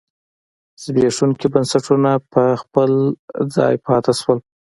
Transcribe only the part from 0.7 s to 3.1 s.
زبېښونکي بنسټونه په خپل